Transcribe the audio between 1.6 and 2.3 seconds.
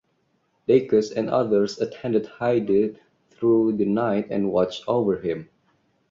attended